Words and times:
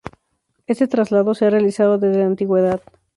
Este 0.65 0.87
traslado 0.87 1.35
se 1.35 1.45
ha 1.45 1.51
realizado 1.51 1.99
desde 1.99 2.21
la 2.21 2.25
antigüedad. 2.25 2.81